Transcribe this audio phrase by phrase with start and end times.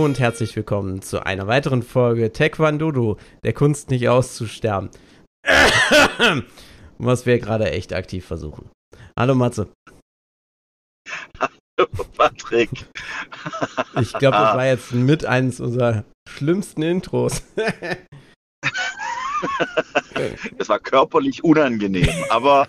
[0.00, 4.88] Hallo und herzlich willkommen zu einer weiteren Folge Taekwondo, der Kunst nicht auszusterben.
[6.96, 8.70] Was wir gerade echt aktiv versuchen.
[9.14, 9.70] Hallo Matze.
[11.38, 11.86] Hallo
[12.16, 12.70] Patrick.
[14.00, 17.42] Ich glaube, das war jetzt mit eines unserer schlimmsten Intros.
[20.56, 22.68] Es war körperlich unangenehm, aber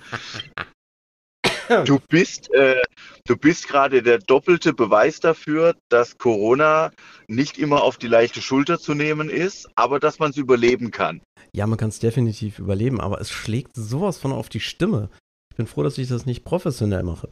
[1.86, 2.82] du bist, äh,
[3.31, 6.91] du bist gerade der doppelte Beweis dafür, dass Corona
[7.27, 11.22] nicht immer auf die leichte Schulter zu nehmen ist, aber dass man es überleben kann.
[11.53, 15.09] Ja, man kann es definitiv überleben, aber es schlägt sowas von auf die Stimme.
[15.49, 17.30] Ich bin froh, dass ich das nicht professionell mache.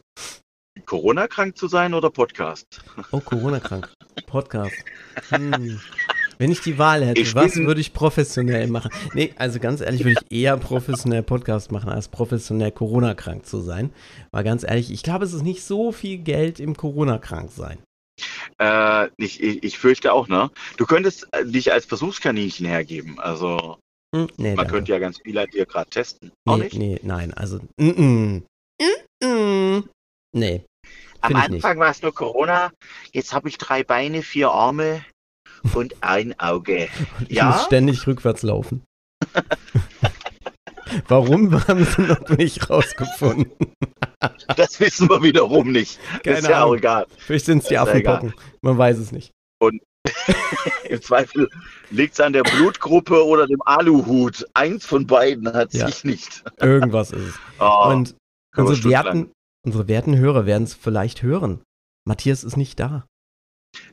[0.86, 2.82] Corona-krank zu sein oder Podcast?
[3.10, 3.92] Oh, Corona-krank.
[4.26, 4.74] Podcast.
[5.28, 5.80] Hm.
[6.40, 8.90] Wenn ich die Wahl hätte, Ich was würde ich professionell machen?
[9.12, 13.92] Nee, also ganz ehrlich, würde ich eher professionell Podcast machen, als professionell Corona-krank zu sein.
[14.30, 17.78] Weil ganz ehrlich, ich glaube, es ist nicht so viel Geld im Corona-krank sein.
[18.58, 20.50] Äh, ich, ich, ich fürchte auch, ne?
[20.78, 23.20] Du könntest äh, dich als Versuchskaninchen hergeben.
[23.20, 23.76] Also,
[24.16, 24.72] Hm, nee, man danke.
[24.72, 26.32] könnte ja ganz viele an dir gerade testen.
[26.48, 26.78] Auch nee, nicht?
[26.78, 28.42] nee, nein, also, mm, mm,
[29.22, 29.88] mm,
[30.32, 30.64] nee,
[31.20, 31.36] Am.
[31.36, 32.72] Anfang war es nur Corona,
[33.12, 35.04] jetzt habe ich drei Beine, vier Arme
[35.74, 36.88] und ein Auge.
[37.28, 37.46] ich Ja?
[37.50, 38.82] muss ständig rückwärts laufen.
[41.08, 43.50] Warum haben sie noch nicht rausgefunden?
[44.54, 45.98] Das wissen wir wiederum nicht.
[46.22, 46.76] Keine ist ja auch Ahnung.
[46.76, 47.06] egal.
[47.16, 47.78] Vielleicht sind es die.
[47.78, 48.34] Affenpocken.
[48.60, 49.32] Man weiß es nicht.
[50.90, 51.48] Im Zweifel
[51.90, 54.46] liegt es an der Blutgruppe oder dem Aluhut.
[54.52, 55.86] Eins von beiden hat Ja.
[55.86, 56.44] sich nicht.
[56.60, 57.34] Irgendwas ist es.
[57.60, 58.14] Oh, Und
[58.54, 59.30] unsere werten,
[59.64, 61.62] unsere werten Hörer werden es vielleicht hören.
[62.06, 63.06] Matthias ist nicht da.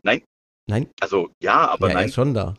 [0.04, 0.24] Nein.
[0.70, 0.90] Nein?
[1.00, 2.10] also ja, aber ja, er nein.
[2.10, 2.56] ist schon da.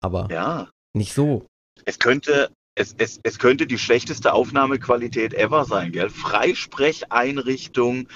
[0.00, 1.46] Aber Ja, nicht so.
[1.84, 6.10] es könnte, es, es, es könnte die schlechteste Aufnahmequalität ever sein, gell?
[6.10, 8.08] Freisprecheinrichtung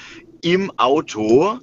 [0.43, 1.59] im Auto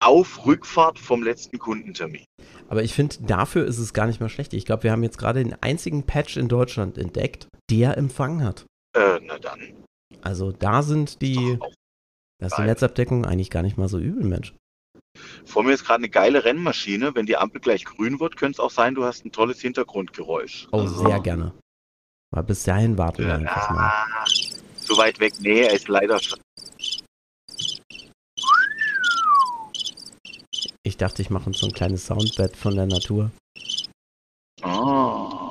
[0.00, 2.24] auf Rückfahrt vom letzten Kundentermin.
[2.68, 4.54] Aber ich finde, dafür ist es gar nicht mal schlecht.
[4.54, 8.64] Ich glaube, wir haben jetzt gerade den einzigen Patch in Deutschland entdeckt, der Empfang hat.
[8.96, 9.60] Äh, na dann.
[10.22, 11.58] Also da sind die,
[12.38, 12.62] da ist die.
[12.62, 14.54] Netzabdeckung eigentlich gar nicht mal so übel, Mensch.
[15.44, 17.14] Vor mir ist gerade eine geile Rennmaschine.
[17.14, 20.68] Wenn die Ampel gleich grün wird, könnte es auch sein, du hast ein tolles Hintergrundgeräusch.
[20.72, 21.52] Oh, Also, sehr gerne.
[22.32, 23.80] Aber bis dahin warten wir einfach mal.
[23.88, 24.24] Ja,
[24.76, 25.34] so weit weg.
[25.40, 26.38] Nee, er ist leider schon.
[30.82, 33.30] Ich dachte, ich mache uns so ein kleines Soundbed von der Natur.
[34.62, 35.49] Oh.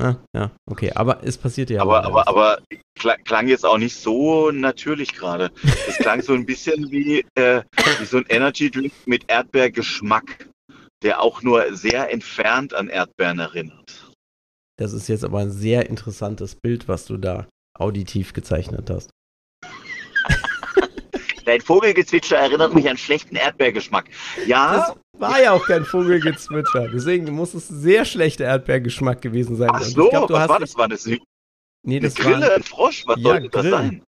[0.00, 0.92] Ah, ja, okay.
[0.94, 2.58] Aber es passiert ja Aber, aber, aber
[2.98, 5.50] klang, klang jetzt auch nicht so natürlich gerade.
[5.88, 7.62] Es klang so ein bisschen wie, äh,
[7.98, 10.48] wie so ein Energy Drink mit Erdbeergeschmack,
[11.02, 14.10] der auch nur sehr entfernt an Erdbeeren erinnert.
[14.78, 17.46] Das ist jetzt aber ein sehr interessantes Bild, was du da
[17.78, 19.10] auditiv gezeichnet hast.
[21.44, 24.08] Dein Vogelgezwitscher erinnert mich an schlechten Erdbeergeschmack.
[24.46, 26.88] Ja, Das war ja auch kein Vogelgezwitscher.
[26.88, 29.70] Deswegen muss es sehr schlechter Erdbeergeschmack gewesen sein.
[29.72, 30.76] ach so, ich glaub, du was war das?
[30.76, 31.18] War das eine
[31.84, 33.04] Nee, das Grille, war, ein Frosch?
[33.06, 33.72] Was Ja, sollte das Grillen.
[33.90, 34.04] sein?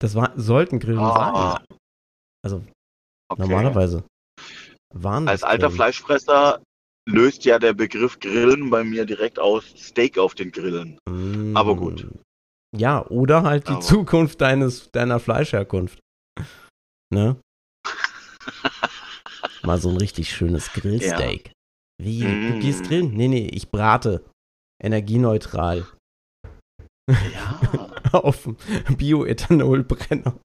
[0.00, 1.66] das war, sollten Grillen Ah, sein.
[2.44, 2.56] Also
[3.30, 3.40] okay.
[3.42, 4.04] normalerweise.
[4.94, 5.76] Waren Als alter Grillen.
[5.76, 6.62] Fleischfresser
[7.08, 10.98] löst ja der Begriff Grillen bei mir direkt aus Steak auf den Grillen.
[11.08, 11.56] Mm.
[11.56, 12.06] aber gut.
[12.76, 15.98] Ja, oder halt die Aber- Zukunft deines, deiner Fleischherkunft.
[17.12, 17.40] Ne?
[19.62, 21.52] Mal so ein richtig schönes Grillsteak.
[22.02, 22.20] Wie?
[22.20, 22.60] Du Mm.
[22.60, 23.14] gehst grillen?
[23.14, 24.24] Nee, nee, ich brate.
[24.82, 25.86] Energieneutral.
[27.08, 28.56] Ja, Auf dem
[28.96, 30.38] Bioethanolbrenner.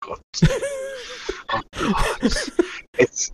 [0.00, 0.20] Gott.
[1.52, 2.52] Oh Gott.
[2.98, 3.32] Es,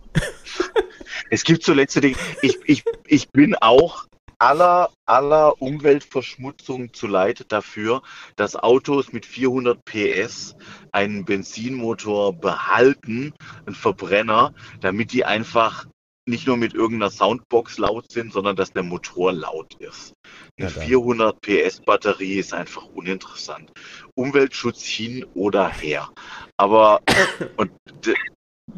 [1.29, 2.15] es gibt so letzte Dinge.
[2.41, 4.07] Ich, ich, ich bin auch
[4.39, 8.01] aller, aller Umweltverschmutzung zu leid dafür,
[8.35, 10.55] dass Autos mit 400 PS
[10.91, 13.33] einen Benzinmotor behalten,
[13.65, 15.87] einen Verbrenner, damit die einfach
[16.27, 20.13] nicht nur mit irgendeiner Soundbox laut sind, sondern dass der Motor laut ist.
[20.57, 20.87] Eine Ja, dann.
[20.87, 23.71] 400 PS Batterie ist einfach uninteressant.
[24.13, 26.09] Umweltschutz hin oder her.
[26.57, 27.01] Aber
[27.55, 27.71] und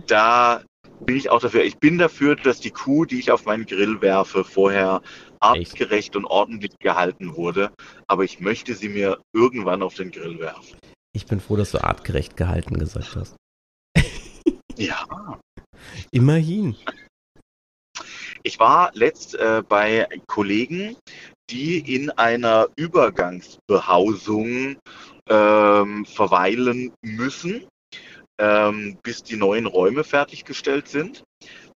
[0.08, 0.62] da
[1.06, 1.64] bin ich auch dafür.
[1.64, 5.02] Ich bin dafür, dass die Kuh, die ich auf meinen Grill werfe, vorher
[5.40, 7.72] artgerecht und ordentlich gehalten wurde.
[8.08, 10.78] Aber ich möchte sie mir irgendwann auf den Grill werfen.
[11.14, 13.36] Ich bin froh, dass du artgerecht gehalten gesagt hast.
[14.78, 15.06] Ja.
[16.12, 16.78] Immerhin.
[18.44, 20.96] Ich war letzt äh, bei Kollegen,
[21.50, 24.78] die in einer Übergangsbehausung
[25.28, 27.68] ähm, verweilen müssen,
[28.40, 31.24] ähm, bis die neuen Räume fertiggestellt sind.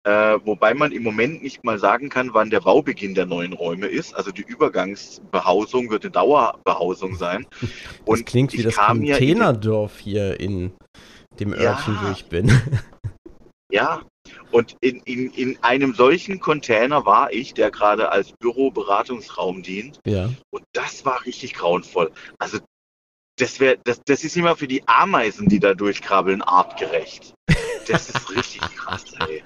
[0.04, 3.86] Äh, wobei man im Moment nicht mal sagen kann, wann der Baubeginn der neuen Räume
[3.88, 4.16] ist.
[4.16, 7.46] Also die Übergangsbehausung wird eine Dauerbehausung sein.
[8.06, 10.74] Das klingt wie das Containerdorf hier in
[11.40, 11.72] dem Ja.
[11.72, 12.52] Örtchen, wo ich bin.
[13.74, 14.02] Ja,
[14.52, 20.00] Und in, in, in einem solchen Container war ich, der gerade als Büroberatungsraum dient.
[20.06, 20.30] Ja.
[20.50, 22.12] Und das war richtig grauenvoll.
[22.38, 22.60] Also
[23.38, 27.34] das wäre, das, das ist nicht mal für die Ameisen, die da durchkrabbeln, artgerecht.
[27.92, 29.44] Das ist richtig krass, ey.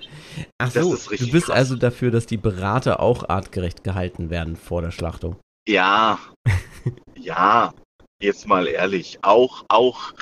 [0.57, 1.55] Ach Das so, ist richtig du bist krass.
[1.57, 5.37] also dafür, dass die Berater auch artgerecht gehalten werden vor der Schlachtung.
[5.67, 6.19] Ja,
[7.17, 7.73] ja,
[8.21, 10.13] jetzt mal ehrlich, auch, auch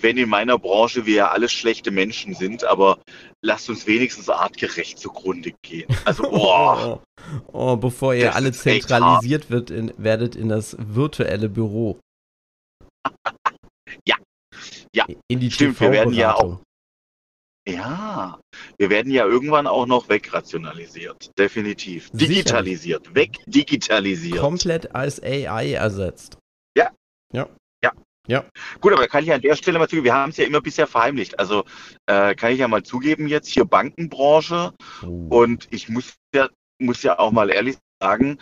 [0.00, 2.98] wenn in meiner Branche wir ja alles schlechte Menschen sind, aber
[3.42, 5.88] lasst uns wenigstens artgerecht zugrunde gehen.
[6.04, 7.02] Also, boah,
[7.52, 11.98] Oh, bevor ihr alle zentralisiert wird in, werdet in das virtuelle Büro.
[14.06, 14.16] Ja.
[14.94, 15.04] Ja.
[15.28, 16.62] In die Stimmt, wir werden ja TV-Beratung.
[17.68, 18.40] Ja,
[18.78, 22.10] wir werden ja irgendwann auch noch wegrationalisiert, definitiv.
[22.12, 24.38] Digitalisiert, wegdigitalisiert.
[24.38, 26.38] Komplett als AI ersetzt.
[28.80, 30.86] Gut, aber kann ich an der Stelle mal zugeben, wir haben es ja immer bisher
[30.86, 31.38] verheimlicht.
[31.38, 31.64] Also
[32.06, 34.72] äh, kann ich ja mal zugeben jetzt hier Bankenbranche
[35.02, 35.26] Oh.
[35.30, 36.48] und ich muss ja,
[36.78, 38.38] muss ja auch mal ehrlich sagen,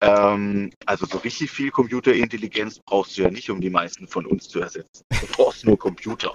[0.00, 4.48] ähm, also so richtig viel Computerintelligenz brauchst du ja nicht, um die meisten von uns
[4.48, 5.02] zu ersetzen.
[5.10, 6.32] Du brauchst nur Computer.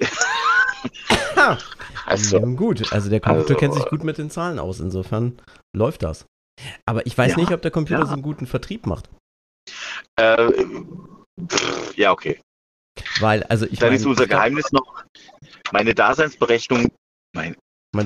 [2.06, 5.40] Also, Ja, gut, also der Computer Also, kennt sich gut mit den Zahlen aus, insofern
[5.74, 6.24] läuft das.
[6.86, 8.06] Aber ich weiß Ja, nicht, ob der Computer ja.
[8.06, 9.08] so einen guten Vertrieb macht.
[10.16, 10.50] äh,
[11.50, 12.40] pff, ja, okay.
[13.20, 15.04] Weil, also ich Dann meine, ist unser Geheimnis noch
[15.72, 16.88] meine Daseinsberechnung,
[17.34, 17.56] mein,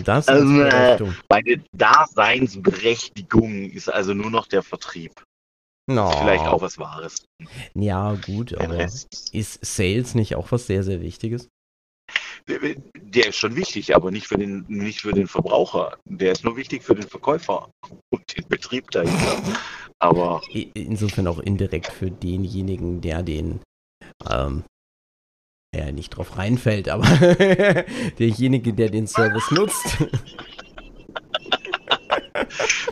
[0.05, 1.15] das Also, äh, Berechtigung.
[1.29, 5.13] meine Daseinsberechtigung ist also nur noch der Vertrieb.
[5.89, 6.11] No.
[6.11, 7.25] Vielleicht auch was Wahres.
[7.75, 8.85] Ja, gut, aber
[9.33, 11.49] ist Sales nicht auch was sehr, sehr Wichtiges?
[12.95, 15.97] Der ist schon wichtig, aber nicht für den, nicht für den Verbraucher.
[16.05, 17.71] Der ist nur wichtig für den Verkäufer
[18.11, 19.43] und den Betrieb dahinter.
[19.99, 20.41] Aber
[20.75, 23.61] Insofern auch indirekt für denjenigen, der den,
[24.31, 24.65] ähm,
[25.75, 27.05] ja, nicht drauf reinfällt, aber
[28.19, 29.99] derjenige, der den Service nutzt.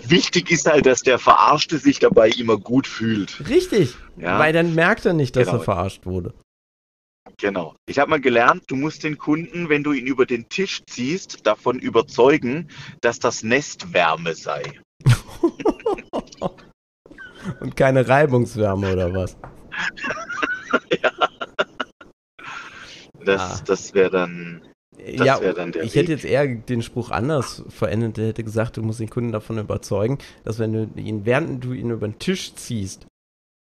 [0.04, 3.48] wichtig ist halt, dass der Verarschte sich dabei immer gut fühlt.
[3.48, 5.58] Richtig, Ja, weil dann merkt er nicht, dass Genau.
[5.58, 6.34] er verarscht wurde.
[7.38, 7.74] Genau.
[7.88, 11.46] Ich habe mal gelernt, du musst den Kunden, wenn du ihn über den Tisch ziehst,
[11.46, 12.68] davon überzeugen,
[13.00, 14.62] dass das Nest Wärme sei.
[17.60, 19.36] Und keine Reibungswärme oder was?
[23.24, 23.62] Das, Ah.
[23.66, 24.62] das wäre dann.
[24.96, 26.22] Das ja, wär dann der ich hätte Weg.
[26.22, 28.16] jetzt eher den Spruch anders verändert.
[28.16, 31.72] Der hätte gesagt, du musst den Kunden davon überzeugen, dass wenn du ihn, während du
[31.72, 33.06] ihn über den Tisch ziehst,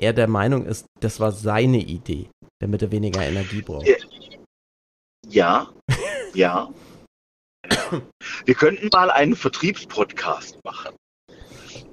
[0.00, 2.28] er der Meinung ist, das war seine Idee,
[2.60, 3.88] damit er weniger Energie braucht.
[5.28, 5.70] Ja,
[6.34, 6.68] ja.
[8.44, 10.94] Wir könnten mal einen Vertriebspodcast machen.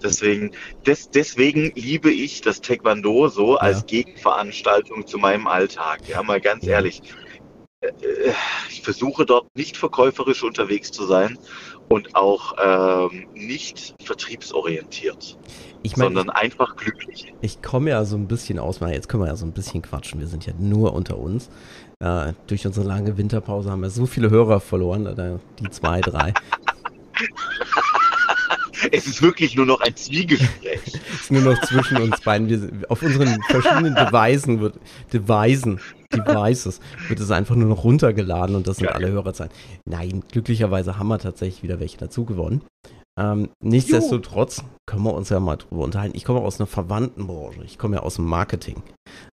[0.03, 0.51] Deswegen,
[0.85, 3.85] des, deswegen liebe ich das Taekwondo so als Ja.
[3.85, 6.07] Gegenveranstaltung zu meinem Alltag.
[6.07, 6.73] Ja, mal ganz Ja.
[6.73, 7.01] ehrlich.
[7.81, 8.33] Äh, äh,
[8.69, 11.37] Ich versuche dort nicht verkäuferisch unterwegs zu sein
[11.87, 12.55] und auch
[13.11, 15.37] ähm, nicht vertriebsorientiert,
[15.83, 17.33] Ich meine, sondern einfach glücklich.
[17.41, 20.19] ich komme ja so ein bisschen aus, jetzt können wir ja so ein bisschen quatschen,
[20.19, 21.49] wir sind ja nur unter uns.
[21.99, 26.33] Äh, durch unsere lange Winterpause haben wir so viele Hörer verloren, die zwei, drei.
[28.91, 30.81] Es ist wirklich nur noch ein Zwiegespräch.
[31.13, 32.49] ist nur noch zwischen uns beiden.
[32.49, 34.79] Wir, auf unseren verschiedenen Devisen wird,
[35.13, 35.79] Devisen,
[36.11, 38.95] Devices, wird es einfach nur noch runtergeladen und das sind Geil.
[38.95, 39.51] alle Hörerzahlen.
[39.85, 42.61] Nein, glücklicherweise haben wir tatsächlich wieder welche dazu gewonnen.
[43.19, 46.15] Ähm, nichtsdestotrotz können wir uns ja mal drüber unterhalten.
[46.15, 47.63] Ich komme aus einer verwandten Branche.
[47.63, 48.81] Ich komme ja aus dem Marketing.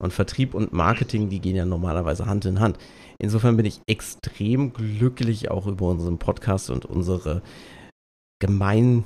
[0.00, 2.78] Und Vertrieb und Marketing, die gehen ja normalerweise Hand in Hand.
[3.18, 7.42] Insofern bin ich extrem glücklich auch über unseren Podcast und unsere
[8.40, 9.04] gemeinsame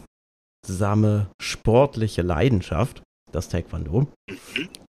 [1.40, 4.06] sportliche Leidenschaft, das Taekwondo.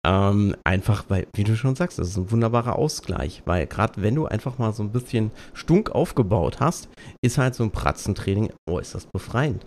[0.05, 4.15] Ähm, einfach, weil, wie du schon sagst, das ist ein wunderbarer Ausgleich, weil gerade wenn
[4.15, 6.89] du einfach mal so ein bisschen stunk aufgebaut hast,
[7.22, 9.65] ist halt so ein Pratzentraining, oh, ist das befreiend.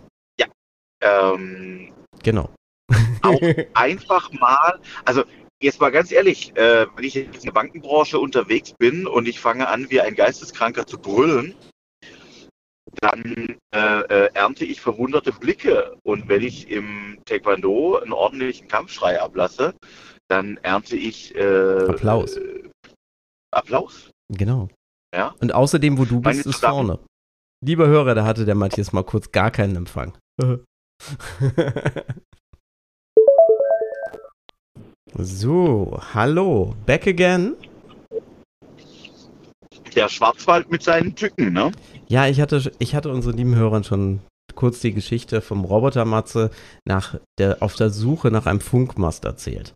[1.02, 2.50] Ähm, Genau.
[3.22, 3.40] Auch
[3.74, 5.24] einfach mal, also
[5.60, 9.40] jetzt mal ganz ehrlich, äh, wenn ich jetzt in der Bankenbranche unterwegs bin und ich
[9.40, 11.54] fange an, wie ein Geisteskranker zu brüllen,
[13.00, 15.96] dann äh, äh, ernte ich verwunderte Blicke.
[16.02, 19.75] Und wenn ich im Taekwondo einen ordentlichen Kampfschrei ablasse,
[20.28, 22.37] dann ernte ich äh, Applaus.
[22.37, 22.68] Äh,
[23.50, 24.11] Applaus.
[24.32, 24.68] Genau.
[25.14, 25.34] Ja.
[25.40, 26.99] Und außerdem, wo du Meine bist, ist Stamm- vorne.
[27.64, 30.16] Lieber Hörer, da hatte der Matthias mal kurz gar keinen Empfang.
[35.16, 37.54] so, hallo, back again.
[39.94, 41.70] Der Schwarzwald mit seinen Tücken, ne?
[42.12, 44.21] Ja, ich hatte, ich hatte unseren lieben Hörern schon
[44.54, 46.50] kurz die Geschichte vom Robotermatze
[46.87, 49.73] nach der, auf der Suche nach einem Funkmast erzählt.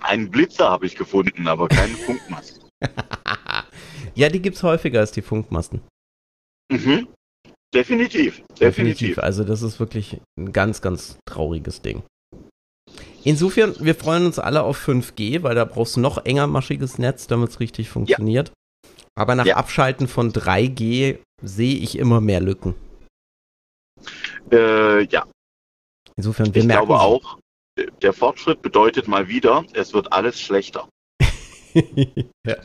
[0.00, 2.62] Einen Blitzer habe ich gefunden, aber keinen Funkmast.
[4.14, 5.82] Ja, die gibt es häufiger als die Funkmasten.
[6.72, 7.06] Mhm.
[7.74, 8.58] Definitiv, definitiv.
[8.58, 9.18] Definitiv.
[9.18, 12.02] Also das ist wirklich ein ganz, ganz trauriges Ding.
[13.22, 17.26] Insofern, wir freuen uns alle auf 5G, weil da brauchst du noch enger maschiges Netz,
[17.26, 18.50] damit es richtig funktioniert.
[19.20, 19.56] Aber nach ja.
[19.56, 22.74] Abschalten von 3G sehe ich immer mehr Lücken.
[24.50, 25.26] Äh, ja.
[26.16, 27.38] Insofern, wir ich merken glaube auch,
[28.00, 30.88] der Fortschritt bedeutet mal wieder, es wird alles schlechter.
[31.74, 32.56] ja,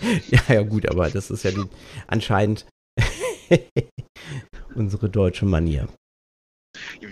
[0.48, 1.66] ja, gut, aber das ist ja die,
[2.08, 2.66] anscheinend
[4.76, 5.90] unsere deutsche Manier.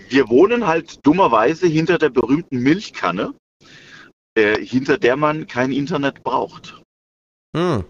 [0.08, 3.34] Wir wohnen halt dummerweise hinter der berühmten Milchkanne,
[4.38, 6.80] äh, hinter der man kein Internet braucht.
[7.54, 7.84] Hm.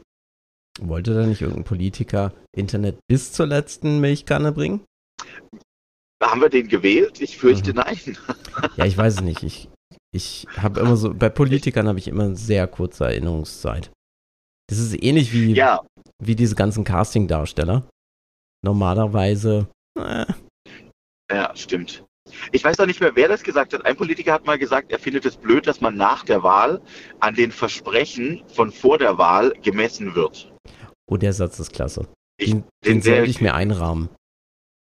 [0.81, 4.85] Wollte da nicht irgendein Politiker Internet bis zur letzten Milchkanne bringen?
[6.23, 7.21] Haben wir den gewählt?
[7.21, 7.77] Ich fürchte mhm.
[7.77, 8.19] nein.
[8.77, 9.43] ja, ich weiß es nicht.
[9.43, 9.69] Ich,
[10.13, 13.91] ich habe immer so, bei Politikern habe ich immer eine sehr kurze Erinnerungszeit.
[14.69, 15.85] Das ist ähnlich wie, ja.
[16.23, 17.89] wie diese ganzen Casting-Darsteller.
[18.65, 19.69] Normalerweise.
[19.99, 20.25] Äh.
[21.31, 22.05] Ja, stimmt.
[22.53, 23.85] Ich weiß auch nicht mehr, wer das gesagt hat.
[23.85, 26.81] Ein Politiker hat mal gesagt, er findet es blöd, dass man nach der Wahl
[27.21, 30.53] an den Versprechen von vor der Wahl gemessen wird.
[31.07, 32.07] Oh, der Satz ist klasse.
[32.39, 34.09] Ich, den, den, den sollte ich mir einrahmen.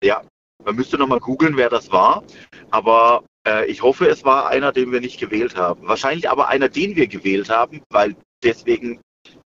[0.03, 0.23] Ja,
[0.65, 2.23] man müsste nochmal googeln, wer das war.
[2.71, 5.87] Aber äh, ich hoffe, es war einer, den wir nicht gewählt haben.
[5.87, 9.01] Wahrscheinlich aber einer, den wir gewählt haben, weil deswegen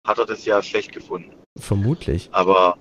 [0.06, 1.34] hat er das ja schlecht gefunden.
[1.58, 2.29] Vermutlich.
[2.32, 2.79] Aber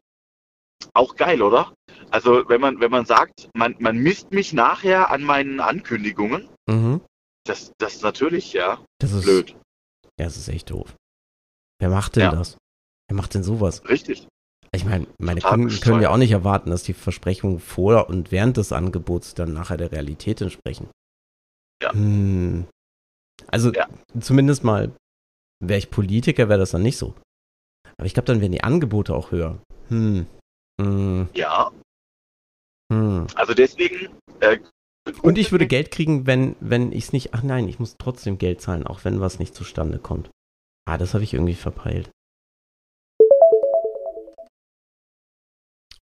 [0.94, 1.72] auch geil, oder?
[2.10, 7.00] Also wenn man, wenn man sagt, man, man misst mich nachher an meinen Ankündigungen, mhm.
[7.44, 9.56] das, das ist natürlich, ja, das ist blöd.
[10.18, 10.94] Ja, das ist echt doof.
[11.78, 12.30] Wer macht denn ja.
[12.30, 12.56] das?
[13.08, 13.82] Wer macht denn sowas?
[13.88, 14.26] Richtig.
[14.72, 18.32] Ich meine, meine Total Kunden können ja auch nicht erwarten, dass die Versprechungen vor und
[18.32, 20.88] während des Angebots dann nachher der Realität entsprechen.
[21.82, 21.92] Ja.
[21.92, 22.66] Hm.
[23.48, 23.86] Also ja.
[24.20, 24.92] zumindest mal,
[25.60, 27.14] wäre ich Politiker, wäre das dann nicht so.
[27.96, 29.58] Aber ich glaube, dann wären die Angebote auch höher.
[29.88, 30.26] Hm.
[30.80, 31.28] hm.
[31.34, 31.70] Ja.
[32.92, 33.26] Hm.
[33.34, 34.08] Also deswegen.
[34.40, 34.58] Äh,
[35.22, 37.34] und ich würde Geld kriegen, wenn, wenn ich es nicht.
[37.34, 40.30] Ach nein, ich muss trotzdem Geld zahlen, auch wenn was nicht zustande kommt.
[40.88, 42.10] Ah, das habe ich irgendwie verpeilt.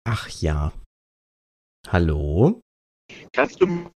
[0.04, 0.72] Ach ja.
[1.88, 2.60] Hallo?
[3.32, 3.90] Kannst du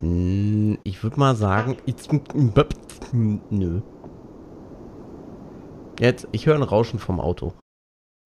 [0.00, 1.76] hm, ich würde mal sagen,
[3.50, 3.82] nö.
[5.98, 7.54] Jetzt, ich höre ein Rauschen vom Auto.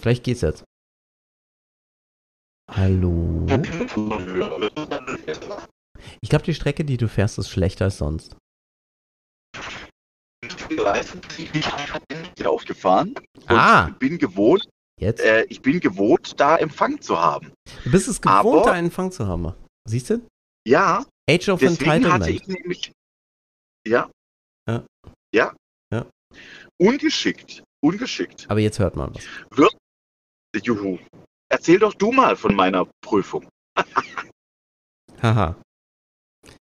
[0.01, 0.65] Vielleicht geht's jetzt.
[2.71, 3.47] Hallo?
[6.21, 8.37] Ich glaube, die Strecke, die du fährst, ist schlechter als sonst.
[12.37, 13.15] Ich aufgefahren
[13.47, 13.91] ah.
[13.99, 14.67] bin gewohnt,
[15.03, 15.21] Jetzt?
[15.21, 17.53] Äh, ich bin gewohnt, da Empfang zu haben.
[17.85, 19.53] Du bist es gewohnt, Aber, da Empfang zu haben.
[19.85, 20.25] Siehst du?
[20.67, 22.13] Ja, Age of Entitlement.
[22.13, 22.93] Hatte ich nämlich,
[23.85, 24.09] ja.
[24.69, 24.85] Ja.
[25.35, 25.57] Ja.
[25.93, 26.07] ja.
[26.81, 27.65] Ungeschickt.
[27.85, 28.49] Ungeschickt.
[28.49, 29.25] Aber jetzt hört man was.
[29.51, 29.77] Wird.
[30.63, 30.99] Juhu.
[31.53, 33.47] Erzähl doch du mal von meiner Prüfung.
[35.23, 35.55] Haha.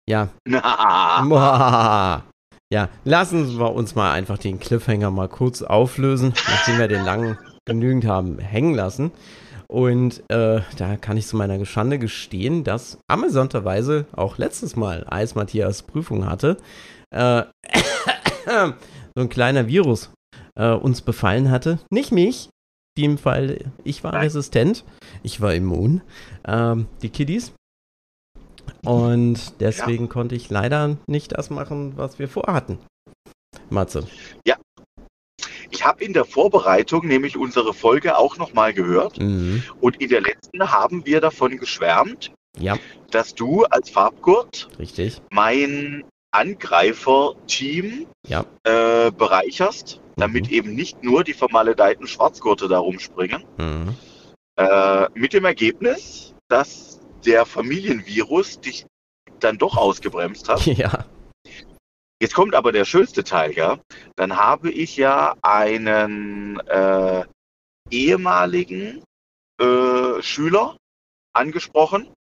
[0.08, 0.28] ja.
[0.46, 2.24] Na.
[2.72, 7.38] Ja, lassen wir uns mal einfach den Cliffhanger mal kurz auflösen, nachdem wir den langen
[7.64, 9.10] genügend haben hängen lassen.
[9.66, 15.34] Und äh, da kann ich zu meiner Geschande gestehen, dass amüsanterweise auch letztes Mal, als
[15.34, 16.56] Matthias Prüfung hatte,
[17.10, 17.42] äh,
[19.16, 20.12] so ein kleiner Virus
[20.54, 21.80] äh, uns befallen hatte.
[21.90, 22.48] Nicht mich,
[22.98, 24.84] die im Fall, ich war resistent,
[25.22, 26.02] ich war immun,
[26.46, 27.52] ähm, die Kiddies.
[28.84, 30.10] Und deswegen ja.
[30.10, 32.78] konnte ich leider nicht das machen, was wir vorhatten.
[33.70, 34.06] Matze.
[34.46, 34.56] Ja,
[35.70, 39.18] ich habe in der Vorbereitung nämlich unsere Folge auch nochmal gehört.
[39.20, 39.62] Mhm.
[39.80, 42.76] Und in der letzten haben wir davon geschwärmt, ja.
[43.10, 45.20] dass du als Farbgurt Richtig.
[45.30, 48.44] mein Angreifer-Team ja.
[48.64, 50.52] äh, bereicherst, damit mhm.
[50.52, 53.44] eben nicht nur die vermaledeiten Schwarzgurte da rumspringen.
[53.56, 53.96] Mhm.
[54.56, 58.86] Äh, mit dem Ergebnis, dass der Familienvirus dich
[59.40, 60.66] dann doch ausgebremst hat.
[60.66, 61.06] Ja.
[62.20, 63.78] Jetzt kommt aber der schönste Teil, ja.
[64.16, 67.24] Dann habe ich ja einen äh,
[67.90, 69.04] ehemaligen
[69.60, 70.76] äh, Schüler
[71.32, 72.12] angesprochen.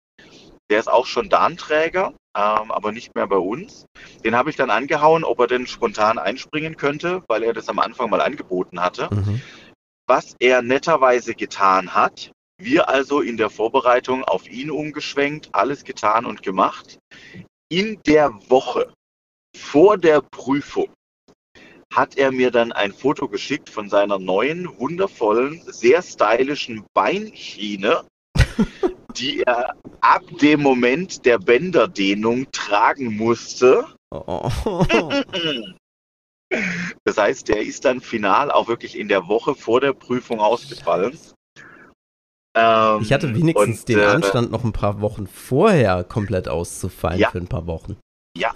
[0.69, 3.85] Der ist auch schon Darnträger, ähm, aber nicht mehr bei uns.
[4.23, 7.79] Den habe ich dann angehauen, ob er denn spontan einspringen könnte, weil er das am
[7.79, 9.09] Anfang mal angeboten hatte.
[9.11, 9.41] Mhm.
[10.05, 12.31] Was er netterweise getan hat.
[12.59, 16.97] Wir also in der Vorbereitung auf ihn umgeschwenkt, alles getan und gemacht.
[17.69, 18.93] In der Woche
[19.55, 20.89] vor der Prüfung
[21.93, 28.05] hat er mir dann ein Foto geschickt von seiner neuen, wundervollen, sehr stylischen Beinschiene,
[29.19, 33.85] die er ab dem Moment der Bänderdehnung tragen musste.
[34.11, 34.49] Oh.
[37.03, 41.19] Das heißt, der ist dann final auch wirklich in der Woche vor der Prüfung ausgefallen.
[42.55, 47.19] Ähm, ich hatte wenigstens und, den äh, Anstand, noch ein paar Wochen vorher komplett auszufallen
[47.19, 47.29] ja.
[47.31, 47.97] für ein paar Wochen.
[48.37, 48.53] Ja,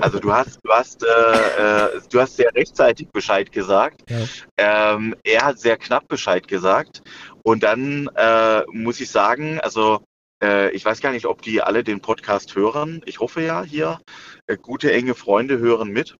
[0.00, 4.02] also du hast, du hast, äh, äh, du hast sehr rechtzeitig Bescheid gesagt.
[4.08, 4.94] Ja.
[4.94, 7.02] Ähm, er hat sehr knapp Bescheid gesagt.
[7.42, 10.00] Und dann äh, muss ich sagen, also
[10.42, 13.02] äh, ich weiß gar nicht, ob die alle den Podcast hören.
[13.06, 14.00] Ich hoffe ja hier.
[14.46, 16.16] Äh, gute enge Freunde hören mit.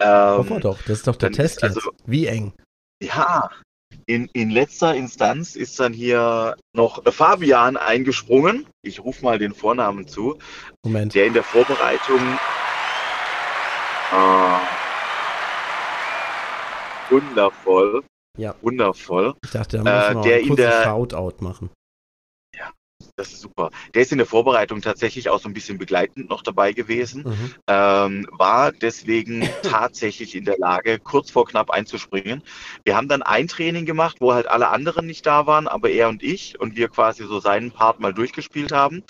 [0.00, 1.76] Ähm, hoffe doch, das ist doch der Test jetzt.
[1.76, 2.52] Also, Wie eng?
[3.02, 3.50] Ja,
[4.06, 8.66] in, in letzter Instanz ist dann hier noch Fabian eingesprungen.
[8.82, 10.38] Ich rufe mal den Vornamen zu.
[10.84, 11.14] Moment.
[11.14, 12.20] Der in der Vorbereitung
[14.12, 14.58] äh,
[17.10, 18.04] wundervoll.
[18.36, 18.54] Ja.
[18.62, 19.34] Wundervoll.
[19.44, 21.70] Ich dachte, da muss man äh, ein kurzes Shoutout machen.
[23.16, 23.70] Das ist super.
[23.94, 27.54] Der ist in der Vorbereitung tatsächlich auch so ein bisschen begleitend noch dabei gewesen, mhm.
[27.68, 32.42] ähm, war deswegen tatsächlich in der Lage, kurz vor knapp einzuspringen.
[32.84, 36.08] Wir haben dann ein Training gemacht, wo halt alle anderen nicht da waren, aber er
[36.08, 39.04] und ich und wir quasi so seinen Part mal durchgespielt haben.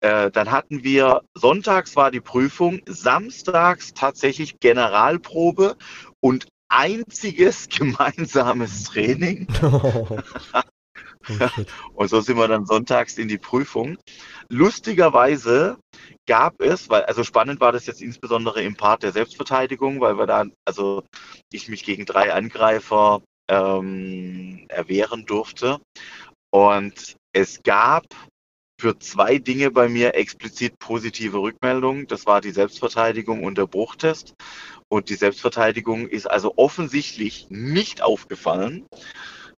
[0.00, 5.76] Äh, dann hatten wir, sonntags war die Prüfung, samstags tatsächlich Generalprobe
[6.20, 9.48] und einziges gemeinsames Training.
[11.28, 11.48] Oh,
[11.94, 13.98] und so sind wir dann sonntags in die Prüfung.
[14.48, 15.78] Lustigerweise
[16.26, 20.26] gab es, weil, also spannend war das jetzt insbesondere im Part der Selbstverteidigung, weil wir
[20.26, 21.04] da, also
[21.52, 25.80] ich mich gegen drei Angreifer ähm, erwehren durfte.
[26.50, 28.04] Und es gab
[28.80, 32.06] für zwei Dinge bei mir explizit positive Rückmeldungen.
[32.08, 34.34] Das war die Selbstverteidigung und der Bruchtest.
[34.88, 38.84] Und die Selbstverteidigung ist also offensichtlich nicht aufgefallen,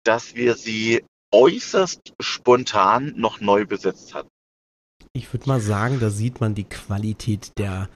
[0.02, 4.26] dass wir sie äußerst spontan noch neu besetzt hat.
[5.12, 7.88] Ich würde mal sagen, da sieht man die Qualität der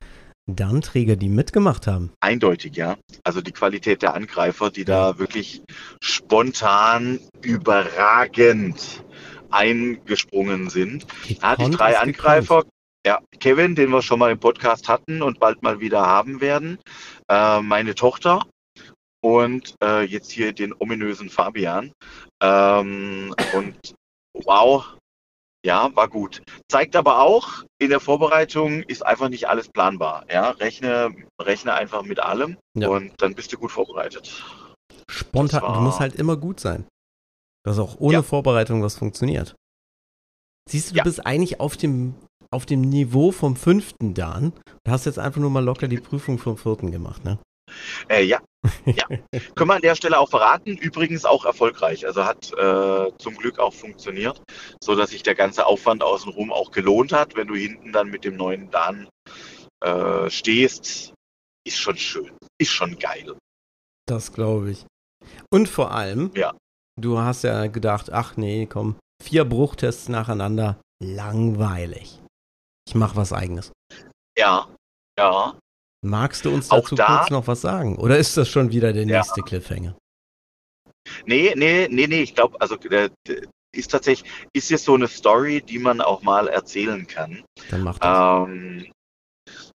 [0.46, 2.12] Darnträger, die mitgemacht haben.
[2.20, 2.96] Eindeutig, ja.
[3.24, 5.62] Also die Qualität der Angreifer, die da wirklich
[6.00, 9.02] spontan überragend
[9.50, 11.06] eingesprungen sind.
[11.40, 12.64] Da hatte ich drei Angreifer.
[13.04, 16.78] Ja, Kevin, den wir schon mal im Podcast hatten und bald mal wieder haben werden.
[17.28, 18.42] Äh, meine Tochter,
[19.26, 21.90] und äh, jetzt hier den ominösen Fabian.
[22.40, 23.94] Ähm, und
[24.44, 24.96] wow,
[25.64, 26.42] ja, war gut.
[26.70, 30.24] Zeigt aber auch, in der Vorbereitung ist einfach nicht alles planbar.
[30.30, 31.12] Ja, rechne,
[31.42, 32.88] rechne einfach mit allem ja.
[32.88, 34.44] und dann bist du gut vorbereitet.
[35.10, 35.74] Spontan, war...
[35.74, 36.86] du musst halt immer gut sein.
[37.64, 38.22] Dass auch ohne ja.
[38.22, 39.56] Vorbereitung was funktioniert.
[40.70, 41.02] Siehst du, du ja.
[41.02, 42.14] bist eigentlich auf dem,
[42.52, 44.52] auf dem Niveau vom fünften Dan.
[44.84, 47.40] Du hast jetzt einfach nur mal locker die Prüfung vom vierten gemacht, ne?
[48.08, 48.40] Äh, ja,
[48.84, 49.06] ja.
[49.54, 50.76] Können wir an der Stelle auch verraten.
[50.76, 52.06] Übrigens auch erfolgreich.
[52.06, 54.42] Also hat äh, zum Glück auch funktioniert,
[54.80, 57.36] so dass sich der ganze Aufwand außenrum auch gelohnt hat.
[57.36, 59.08] Wenn du hinten dann mit dem neuen Dan
[59.82, 61.12] äh, stehst,
[61.66, 62.30] ist schon schön.
[62.58, 63.36] Ist schon geil.
[64.06, 64.86] Das glaube ich.
[65.50, 66.52] Und vor allem, ja.
[67.00, 72.20] du hast ja gedacht, ach nee, komm, vier Bruchtests nacheinander, langweilig.
[72.88, 73.72] Ich mache was eigenes.
[74.38, 74.68] Ja,
[75.18, 75.58] ja.
[76.06, 77.96] Magst du uns dazu da, kurz noch was sagen?
[77.96, 79.46] Oder ist das schon wieder der nächste ja.
[79.46, 79.96] Cliffhanger?
[81.24, 83.10] Nee, nee, nee, nee, ich glaube, also der,
[83.76, 87.44] ist tatsächlich, ist jetzt so eine Story, die man auch mal erzählen kann.
[87.70, 88.48] Dann mach das.
[88.48, 88.86] Ähm,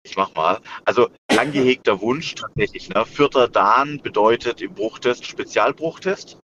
[0.04, 0.60] ich mach mal.
[0.86, 2.90] Also lang gehegter Wunsch tatsächlich.
[2.90, 3.06] Ne?
[3.06, 6.38] Vierter Dan bedeutet im Bruchtest Spezialbruchtest.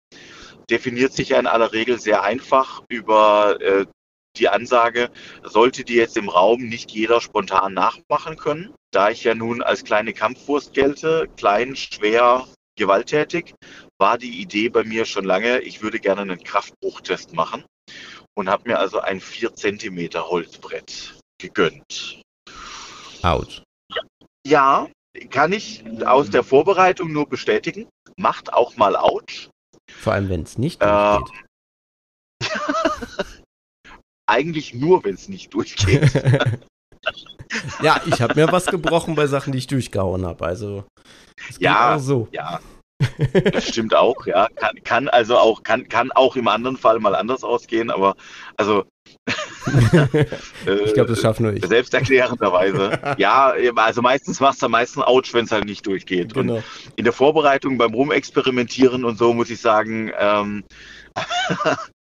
[0.70, 3.86] Definiert sich ja in aller Regel sehr einfach über äh,
[4.38, 5.12] die Ansage,
[5.44, 8.74] sollte die jetzt im Raum nicht jeder spontan nachmachen können.
[8.92, 13.56] Da ich ja nun als kleine Kampfwurst gelte, klein, schwer, gewalttätig,
[13.98, 17.64] war die Idee bei mir schon lange, ich würde gerne einen Kraftbruchtest machen
[18.36, 22.22] und habe mir also ein 4 cm Holzbrett gegönnt.
[23.22, 23.62] Autsch.
[24.46, 24.90] Ja.
[25.30, 27.88] kann ich aus der Vorbereitung nur bestätigen.
[28.18, 29.50] Macht auch mal Autsch.
[29.90, 31.18] Vor allem, wenn es nicht äh,
[34.26, 36.12] eigentlich nur, wenn es nicht durchgeht.
[37.82, 40.46] ja, ich habe mir was gebrochen bei Sachen, die ich durchgehauen habe.
[40.46, 40.84] Also
[41.60, 42.28] ja, so.
[42.32, 42.60] Ja,
[43.52, 44.26] das stimmt auch.
[44.26, 48.16] Ja, kann, kann also auch kann, kann auch im anderen Fall mal anders ausgehen, aber
[48.58, 48.86] also
[49.28, 51.66] ich glaube, das schaffen nur ich.
[51.66, 53.16] Selbsterklärenderweise.
[53.18, 56.34] ja, also meistens macht es am meisten Ouch, wenn es halt nicht durchgeht.
[56.34, 56.56] Genau.
[56.56, 56.64] Und
[56.96, 60.64] in der Vorbereitung beim Rumexperimentieren und so muss ich sagen, ähm,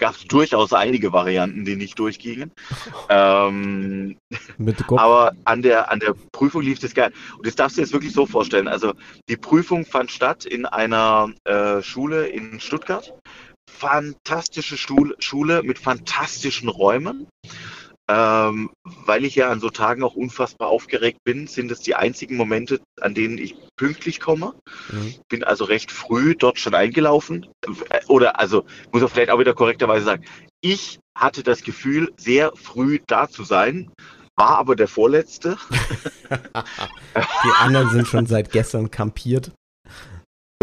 [0.04, 2.52] gab es durchaus einige Varianten, die nicht durchgingen.
[3.08, 4.18] ähm,
[4.90, 7.10] aber an der, an der Prüfung lief das geil.
[7.38, 8.68] Und das darfst du dir jetzt wirklich so vorstellen.
[8.68, 8.92] Also
[9.30, 13.14] die Prüfung fand statt in einer äh, Schule in Stuttgart.
[13.70, 17.26] Fantastische Stuhl, Schule mit fantastischen Räumen.
[18.08, 22.36] Ähm, weil ich ja an so Tagen auch unfassbar aufgeregt bin, sind es die einzigen
[22.36, 24.54] Momente, an denen ich pünktlich komme.
[24.90, 25.14] Mhm.
[25.28, 27.46] Bin also recht früh dort schon eingelaufen.
[28.08, 30.24] Oder also muss ich vielleicht auch wieder korrekterweise sagen,
[30.60, 33.90] ich hatte das Gefühl, sehr früh da zu sein,
[34.36, 35.56] war aber der Vorletzte.
[36.30, 39.52] die anderen sind schon seit gestern kampiert.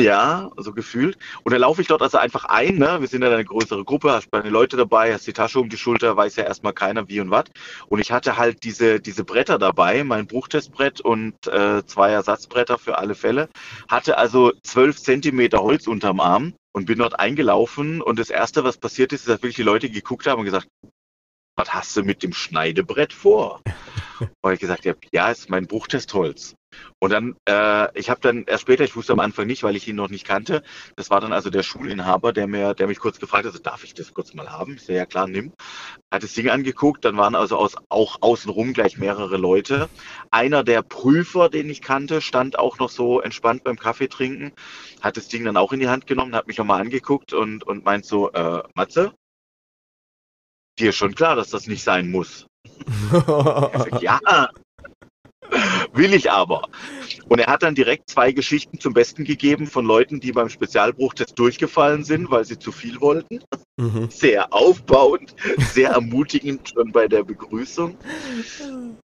[0.01, 1.17] Ja, so gefühlt.
[1.43, 2.97] Und dann laufe ich dort also einfach ein, ne?
[2.99, 5.77] Wir sind ja eine größere Gruppe, hast meine Leute dabei, hast die Tasche um die
[5.77, 7.45] Schulter, weiß ja erstmal keiner wie und was.
[7.87, 12.97] Und ich hatte halt diese, diese Bretter dabei, mein Bruchtestbrett und äh, zwei Ersatzbretter für
[12.97, 13.49] alle Fälle.
[13.87, 18.01] Hatte also zwölf Zentimeter Holz unterm Arm und bin dort eingelaufen.
[18.01, 20.67] Und das erste, was passiert ist, ist, dass wirklich die Leute geguckt haben und gesagt,
[21.55, 23.61] was hast du mit dem Schneidebrett vor?
[24.41, 26.55] Und ich gesagt habe, ja, ist mein Bruchtestholz.
[26.99, 29.87] Und dann, äh, ich habe dann erst später, ich wusste am Anfang nicht, weil ich
[29.87, 30.63] ihn noch nicht kannte,
[30.95, 33.83] das war dann also der Schulinhaber, der mir, der mich kurz gefragt hat, also darf
[33.83, 34.75] ich das kurz mal haben?
[34.75, 35.51] Ich sage, ja klar, nimm.
[36.11, 39.89] Hat das Ding angeguckt, dann waren also aus, auch außenrum gleich mehrere Leute.
[40.29, 44.53] Einer der Prüfer, den ich kannte, stand auch noch so entspannt beim Kaffee trinken,
[45.01, 47.83] hat das Ding dann auch in die Hand genommen, hat mich nochmal angeguckt und, und
[47.83, 49.13] meint so, äh, Matze,
[50.79, 52.47] dir ist schon klar, dass das nicht sein muss.
[53.11, 54.19] sag, ja,
[55.93, 56.67] will ich aber.
[57.27, 61.37] Und er hat dann direkt zwei Geschichten zum Besten gegeben von Leuten, die beim Spezialbruchtest
[61.37, 63.43] durchgefallen sind, weil sie zu viel wollten.
[63.77, 64.09] Mhm.
[64.09, 65.35] Sehr aufbauend,
[65.73, 67.97] sehr ermutigend schon bei der Begrüßung.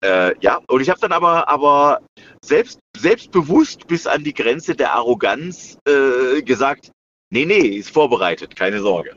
[0.02, 2.00] Äh, ja, und ich habe dann aber, aber
[2.42, 6.90] selbst, selbstbewusst bis an die Grenze der Arroganz äh, gesagt,
[7.30, 9.16] nee, nee, ist vorbereitet, keine Sorge.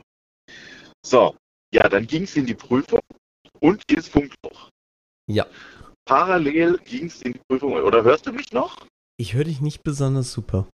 [1.04, 1.36] So,
[1.74, 3.00] ja, dann ging es in die Prüfung
[3.58, 4.70] und ins Funkloch.
[5.28, 5.46] Ja.
[6.06, 7.72] Parallel ging es in die Prüfung.
[7.72, 8.86] Oder hörst du mich noch?
[9.16, 10.68] Ich höre dich nicht besonders super.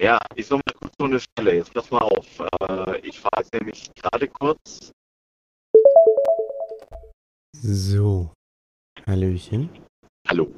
[0.00, 1.56] Ja, ich soll mal kurz so eine Stelle.
[1.56, 2.40] Jetzt pass mal auf.
[2.40, 4.92] Äh, ich fahre jetzt nämlich gerade kurz.
[7.54, 8.32] So.
[9.06, 9.68] Hallöchen.
[10.26, 10.50] Hallo?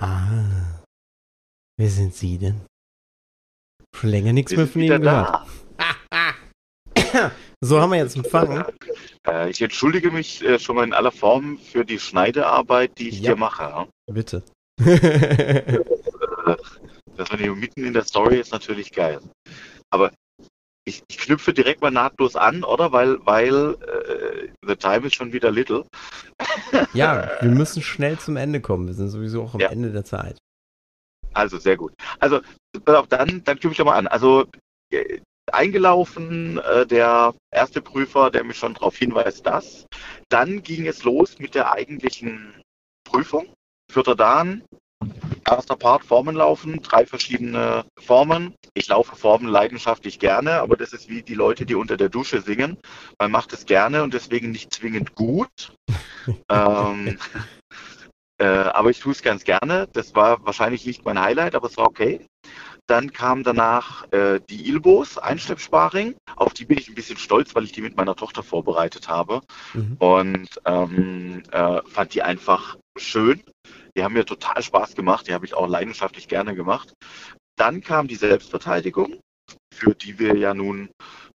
[0.00, 0.82] Ah.
[1.76, 2.64] Wer sind Sie denn?
[3.94, 5.46] Schon länger nichts mehr von Ihnen gehört.
[7.62, 8.64] So haben wir jetzt Empfang.
[9.26, 13.20] Äh, ich entschuldige mich äh, schon mal in aller Form für die Schneidearbeit, die ich
[13.20, 13.28] ja.
[13.28, 13.86] hier mache.
[14.10, 14.42] Bitte.
[14.78, 14.96] das
[17.30, 19.20] war hier mitten in der Story ist natürlich geil.
[19.90, 20.10] Aber
[20.86, 22.92] ich, ich, knüpfe direkt mal nahtlos an, oder?
[22.92, 25.84] Weil, weil äh, the time is schon wieder little.
[26.94, 28.86] ja, wir müssen schnell zum Ende kommen.
[28.86, 29.68] Wir sind sowieso auch am ja.
[29.68, 30.38] Ende der Zeit.
[31.34, 31.92] Also sehr gut.
[32.20, 32.40] Also
[32.86, 34.06] dann, dann knüpfe ich mal an.
[34.06, 34.46] Also
[34.90, 35.20] äh,
[35.54, 39.86] eingelaufen, äh, der erste Prüfer, der mich schon darauf hinweist, dass.
[40.28, 42.62] Dann ging es los mit der eigentlichen
[43.04, 43.52] Prüfung.
[43.90, 44.62] Vierter Dan,
[45.48, 48.54] erster Part Formen laufen, drei verschiedene Formen.
[48.74, 52.40] Ich laufe Formen leidenschaftlich gerne, aber das ist wie die Leute, die unter der Dusche
[52.40, 52.78] singen.
[53.18, 55.72] Man macht es gerne und deswegen nicht zwingend gut.
[56.48, 57.18] ähm,
[58.38, 59.88] äh, aber ich tue es ganz gerne.
[59.92, 62.26] Das war wahrscheinlich nicht mein Highlight, aber es war okay.
[62.90, 66.16] Dann kam danach äh, die Ilbos, Einschleppsparing.
[66.34, 69.42] Auf die bin ich ein bisschen stolz, weil ich die mit meiner Tochter vorbereitet habe.
[69.74, 69.96] Mhm.
[70.00, 73.44] Und ähm, äh, fand die einfach schön.
[73.96, 75.28] Die haben mir total Spaß gemacht.
[75.28, 76.92] Die habe ich auch leidenschaftlich gerne gemacht.
[77.56, 79.20] Dann kam die Selbstverteidigung,
[79.72, 80.90] für die wir ja nun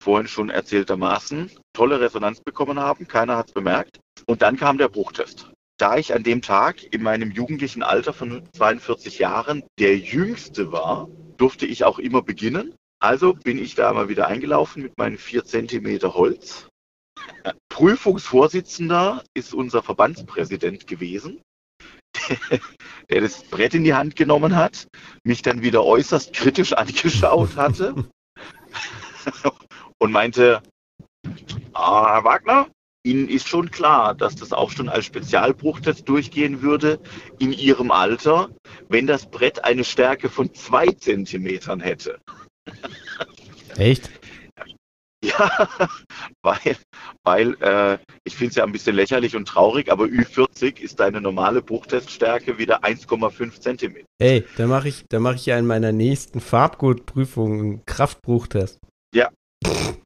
[0.00, 3.08] vorhin schon erzähltermaßen tolle Resonanz bekommen haben.
[3.08, 3.98] Keiner hat es bemerkt.
[4.26, 5.50] Und dann kam der Bruchtest.
[5.78, 11.08] Da ich an dem Tag in meinem jugendlichen Alter von 42 Jahren der Jüngste war,
[11.40, 12.74] durfte ich auch immer beginnen.
[13.02, 16.68] Also bin ich da mal wieder eingelaufen mit meinen vier Zentimeter Holz.
[17.70, 21.40] Prüfungsvorsitzender ist unser Verbandspräsident gewesen,
[23.10, 24.86] der das Brett in die Hand genommen hat,
[25.24, 27.94] mich dann wieder äußerst kritisch angeschaut hatte
[29.98, 30.62] und meinte,
[31.72, 32.68] ah, Herr Wagner,
[33.02, 37.00] Ihnen ist schon klar, dass das auch schon als Spezialbruchtest durchgehen würde
[37.38, 38.50] in Ihrem Alter,
[38.88, 42.18] wenn das Brett eine Stärke von zwei Zentimetern hätte.
[43.76, 44.10] Echt?
[45.22, 45.68] Ja,
[46.42, 46.76] weil,
[47.24, 51.20] weil äh, ich finde es ja ein bisschen lächerlich und traurig, aber Ü40 ist deine
[51.20, 54.06] normale Bruchteststärke wieder 1,5 Zentimeter.
[54.18, 58.78] Ey, da mache ich, mach ich ja in meiner nächsten Farbgutprüfung einen Kraftbruchtest.
[59.14, 59.28] Ja,
[59.62, 59.70] ja,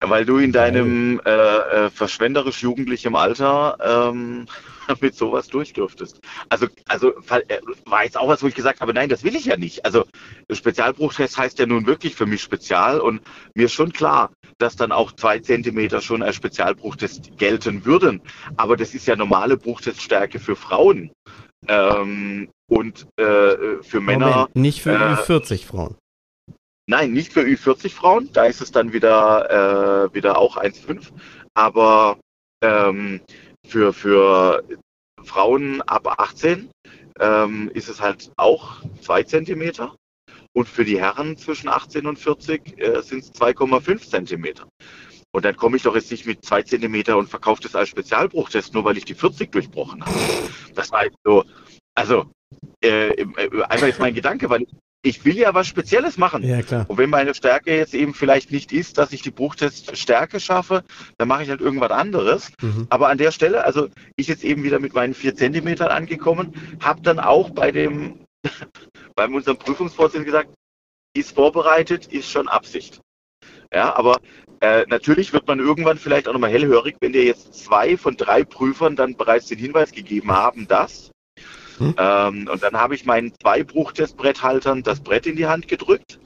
[0.00, 3.76] weil du in deinem äh, äh, verschwenderisch jugendlichem Alter
[4.12, 4.46] ähm,
[5.00, 6.20] mit sowas durchdürftest.
[6.48, 9.46] Also, also äh, war jetzt auch was, wo ich gesagt habe, nein, das will ich
[9.46, 9.84] ja nicht.
[9.84, 10.04] Also
[10.50, 13.22] Spezialbruchtest heißt ja nun wirklich für mich Spezial und
[13.54, 18.20] mir ist schon klar, dass dann auch zwei Zentimeter schon als Spezialbruchtest gelten würden.
[18.56, 21.10] Aber das ist ja normale Bruchteststärke für Frauen.
[21.66, 24.30] Ähm, und äh, für Männer.
[24.30, 25.96] Moment, nicht für äh, 40 Frauen.
[26.86, 28.30] Nein, nicht für Ü40 Frauen.
[28.32, 31.10] Da ist es dann wieder, äh, wieder auch 1,5.
[31.54, 32.18] Aber
[32.62, 33.20] Ähm,
[33.66, 34.64] für, für
[35.22, 36.70] Frauen ab 18
[37.20, 39.90] ähm, ist es halt auch 2 cm.
[40.54, 44.68] Und für die Herren zwischen 18 und 40 äh, sind es 2,5 Zentimeter.
[45.32, 48.72] Und dann komme ich doch jetzt nicht mit 2 Zentimeter und verkaufe das als Spezialbruchtest,
[48.72, 50.18] nur weil ich die 40 durchbrochen habe.
[50.74, 51.44] Das war so,
[51.94, 52.30] also
[52.82, 54.68] äh, äh, einfach jetzt mein Gedanke, weil ich
[55.24, 56.42] will ja was Spezielles machen.
[56.42, 56.86] Ja, klar.
[56.88, 60.82] Und wenn meine Stärke jetzt eben vielleicht nicht ist, dass ich die Bruchteststärke schaffe,
[61.18, 62.50] dann mache ich halt irgendwas anderes.
[62.60, 62.86] Mhm.
[62.88, 67.02] Aber an der Stelle, also ich jetzt eben wieder mit meinen 4 Zentimetern angekommen, habe
[67.02, 68.20] dann auch bei dem
[69.14, 70.50] bei unserem Prüfungsvorsitzenden gesagt,
[71.14, 73.00] ist vorbereitet, ist schon Absicht.
[73.72, 74.20] Ja, aber
[74.60, 78.44] äh, natürlich wird man irgendwann vielleicht auch nochmal hellhörig, wenn dir jetzt zwei von drei
[78.44, 81.10] Prüfern dann bereits den Hinweis gegeben haben, dass.
[81.78, 81.94] Hm?
[81.98, 86.20] Ähm, und dann habe ich meinen zwei Bruchtestbretthaltern das Brett in die Hand gedrückt.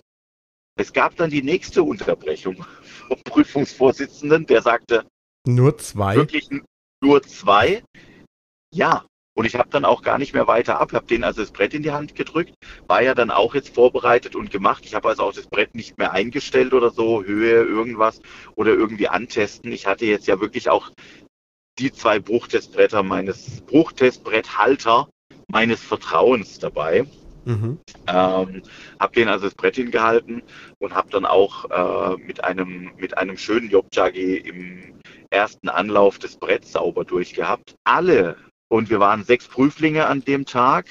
[0.77, 2.65] Es gab dann die nächste Unterbrechung
[3.09, 5.05] vom Prüfungsvorsitzenden, der sagte,
[5.47, 6.17] nur zwei.
[6.17, 6.49] Wirklich
[7.03, 7.83] nur zwei.
[8.73, 11.53] Ja, und ich habe dann auch gar nicht mehr weiter ab, habe denen also das
[11.53, 12.55] Brett in die Hand gedrückt,
[12.87, 14.85] war ja dann auch jetzt vorbereitet und gemacht.
[14.85, 18.21] Ich habe also auch das Brett nicht mehr eingestellt oder so, Höhe, irgendwas
[18.57, 19.73] oder irgendwie antesten.
[19.73, 20.91] Ich hatte jetzt ja wirklich auch
[21.79, 25.09] die zwei Bruchtestbretter meines Bruchtestbretthalter
[25.49, 27.07] meines Vertrauens dabei.
[27.45, 27.79] Mhm.
[28.07, 28.63] Ähm,
[29.01, 30.43] habe denen also das Brett hingehalten
[30.79, 34.95] und habe dann auch äh, mit einem mit einem schönen Jobjagi im
[35.31, 37.75] ersten Anlauf das Brett sauber durchgehabt.
[37.85, 38.37] Alle
[38.71, 40.87] und wir waren sechs Prüflinge an dem Tag.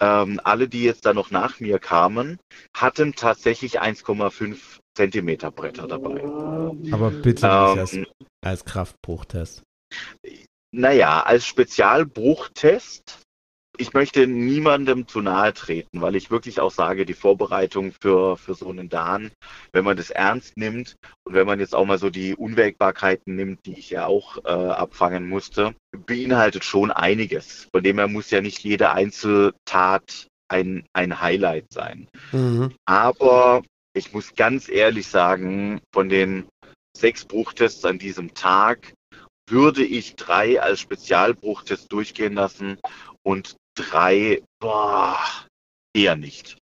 [0.00, 2.38] Ähm, alle, die jetzt da noch nach mir kamen,
[2.76, 4.56] hatten tatsächlich 1,5
[4.96, 6.22] Zentimeter Bretter dabei.
[6.92, 8.06] Aber bitte als, ähm,
[8.40, 9.64] als Kraftbruchtest.
[10.70, 13.22] Naja, als Spezialbruchtest
[13.78, 18.54] ich möchte niemandem zu nahe treten, weil ich wirklich auch sage, die Vorbereitung für, für
[18.54, 19.30] so einen Dan,
[19.72, 23.64] wenn man das ernst nimmt und wenn man jetzt auch mal so die Unwägbarkeiten nimmt,
[23.66, 27.68] die ich ja auch äh, abfangen musste, beinhaltet schon einiges.
[27.72, 32.08] Von dem her muss ja nicht jede Einzeltat ein, ein Highlight sein.
[32.32, 32.74] Mhm.
[32.84, 33.62] Aber
[33.94, 36.48] ich muss ganz ehrlich sagen, von den
[36.96, 38.92] sechs Bruchtests an diesem Tag
[39.48, 42.78] würde ich drei als Spezialbruchtest durchgehen lassen
[43.22, 45.18] und drei, boah,
[45.94, 46.58] eher nicht.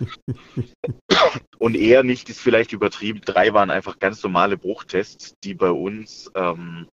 [1.58, 3.20] Und eher nicht ist vielleicht übertrieben.
[3.20, 6.88] Drei waren einfach ganz normale Bruchtests, die bei uns ähm,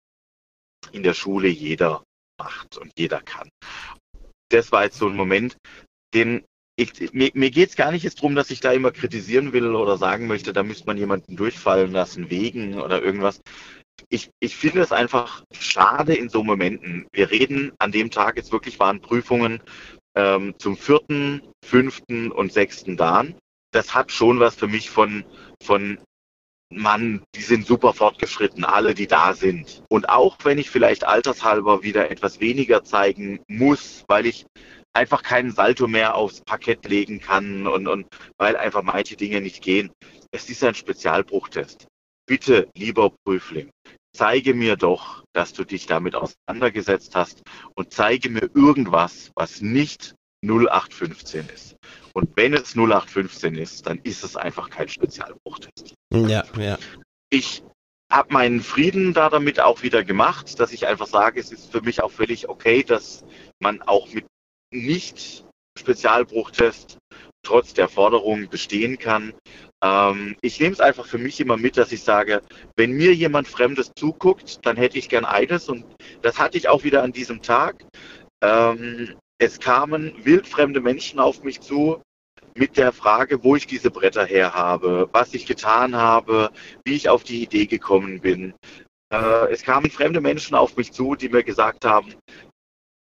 [0.92, 2.02] in der Schule jeder
[2.38, 3.48] macht und jeder kann.
[4.50, 5.56] Das war jetzt so ein Moment,
[6.14, 6.44] den
[6.78, 9.74] ich, mir, mir geht es gar nicht jetzt darum, dass ich da immer kritisieren will
[9.74, 13.40] oder sagen möchte, da müsste man jemanden durchfallen lassen wegen oder irgendwas
[14.08, 17.06] ich, ich finde es einfach schade in so Momenten.
[17.12, 19.60] Wir reden an dem Tag jetzt wirklich waren Prüfungen
[20.14, 23.36] ähm, zum vierten, fünften und sechsten Dan.
[23.72, 25.24] Das hat schon was für mich von,
[25.62, 25.98] von
[26.72, 29.82] Mann, die sind super fortgeschritten, alle, die da sind.
[29.88, 34.46] Und auch wenn ich vielleicht altershalber wieder etwas weniger zeigen muss, weil ich
[34.92, 38.06] einfach keinen Salto mehr aufs Parkett legen kann und, und
[38.38, 39.92] weil einfach manche Dinge nicht gehen.
[40.32, 41.86] Es ist ein Spezialbruchtest.
[42.26, 43.70] Bitte, lieber Prüfling,
[44.12, 47.42] zeige mir doch, dass du dich damit auseinandergesetzt hast
[47.74, 51.76] und zeige mir irgendwas, was nicht 0815 ist.
[52.14, 55.94] Und wenn es 0815 ist, dann ist es einfach kein Spezialbruchtest.
[56.12, 56.78] Ja, ja.
[57.30, 57.62] Ich
[58.10, 61.82] habe meinen Frieden da damit auch wieder gemacht, dass ich einfach sage, es ist für
[61.82, 63.24] mich auch völlig okay, dass
[63.60, 64.26] man auch mit
[64.72, 65.44] nicht
[65.78, 66.98] Spezialbruchtest
[67.42, 69.34] trotz der Forderung bestehen kann.
[69.82, 72.42] Ähm, ich nehme es einfach für mich immer mit, dass ich sage,
[72.76, 75.84] wenn mir jemand Fremdes zuguckt, dann hätte ich gern eines und
[76.22, 77.84] das hatte ich auch wieder an diesem Tag.
[78.42, 82.00] Ähm, es kamen wildfremde Menschen auf mich zu
[82.54, 86.50] mit der Frage, wo ich diese Bretter her habe, was ich getan habe,
[86.84, 88.54] wie ich auf die Idee gekommen bin.
[89.12, 92.14] Äh, es kamen fremde Menschen auf mich zu, die mir gesagt haben,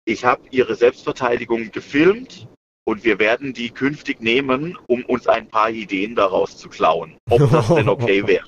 [0.04, 2.46] ich habe ihre Selbstverteidigung gefilmt
[2.88, 7.18] und wir werden die künftig nehmen, um uns ein paar Ideen daraus zu klauen.
[7.28, 8.46] Ob das denn okay wäre.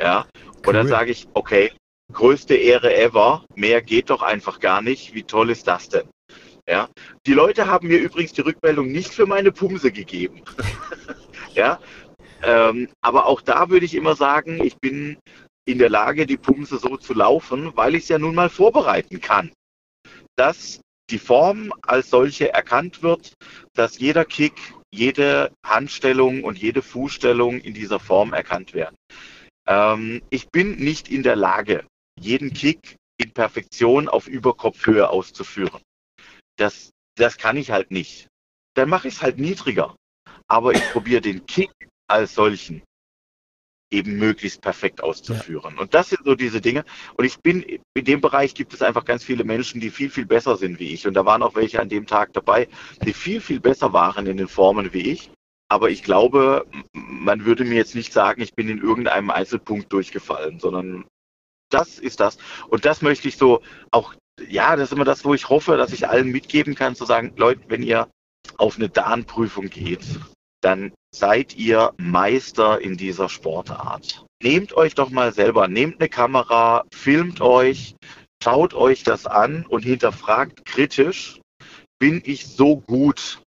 [0.00, 0.26] Ja.
[0.64, 1.72] Und dann sage ich, okay,
[2.12, 5.14] größte Ehre ever, mehr geht doch einfach gar nicht.
[5.14, 6.08] Wie toll ist das denn?
[6.68, 6.88] Ja.
[7.26, 10.42] Die Leute haben mir übrigens die Rückmeldung nicht für meine Pumse gegeben.
[11.54, 11.80] ja.
[12.42, 15.18] Ähm, aber auch da würde ich immer sagen, ich bin
[15.64, 19.20] in der Lage, die Pumse so zu laufen, weil ich es ja nun mal vorbereiten
[19.20, 19.50] kann.
[20.36, 23.34] Das die Form als solche erkannt wird,
[23.74, 24.54] dass jeder Kick,
[24.90, 28.96] jede Handstellung und jede Fußstellung in dieser Form erkannt werden.
[29.66, 31.86] Ähm, ich bin nicht in der Lage,
[32.18, 35.80] jeden Kick in Perfektion auf Überkopfhöhe auszuführen.
[36.56, 38.28] Das, das kann ich halt nicht.
[38.74, 39.96] Dann mache ich es halt niedriger.
[40.48, 41.70] Aber ich probiere den Kick
[42.08, 42.82] als solchen
[43.90, 45.74] eben möglichst perfekt auszuführen.
[45.76, 45.82] Ja.
[45.82, 46.84] Und das sind so diese Dinge.
[47.16, 50.26] Und ich bin, in dem Bereich gibt es einfach ganz viele Menschen, die viel, viel
[50.26, 51.06] besser sind wie ich.
[51.06, 52.68] Und da waren auch welche an dem Tag dabei,
[53.04, 55.30] die viel, viel besser waren in den Formen wie ich.
[55.68, 60.60] Aber ich glaube, man würde mir jetzt nicht sagen, ich bin in irgendeinem Einzelpunkt durchgefallen,
[60.60, 61.04] sondern
[61.70, 62.38] das ist das.
[62.68, 64.14] Und das möchte ich so auch,
[64.48, 67.32] ja, das ist immer das, wo ich hoffe, dass ich allen mitgeben kann, zu sagen,
[67.36, 68.08] Leute, wenn ihr
[68.58, 70.04] auf eine DAN-Prüfung geht,
[70.60, 74.26] dann seid ihr Meister in dieser Sportart.
[74.42, 77.96] Nehmt euch doch mal selber, nehmt eine Kamera, filmt euch,
[78.42, 81.40] schaut euch das an und hinterfragt kritisch,
[81.98, 83.42] bin ich so gut,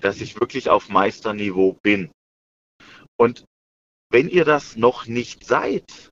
[0.00, 2.10] dass ich wirklich auf Meisterniveau bin?
[3.18, 3.44] Und
[4.10, 6.10] wenn ihr das noch nicht seid,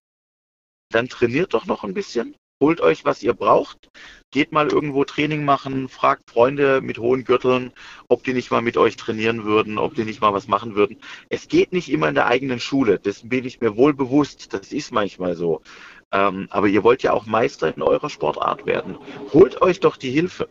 [0.90, 3.88] dann trainiert doch noch ein bisschen, holt euch, was ihr braucht,
[4.30, 7.72] geht mal irgendwo Training machen, fragt Freunde mit hohen Gürteln,
[8.08, 10.98] ob die nicht mal mit euch trainieren würden, ob die nicht mal was machen würden.
[11.28, 14.72] Es geht nicht immer in der eigenen Schule, das bin ich mir wohl bewusst, das
[14.72, 15.62] ist manchmal so.
[16.10, 18.96] Ähm, aber ihr wollt ja auch Meister in eurer Sportart werden.
[19.32, 20.48] Holt euch doch die Hilfe.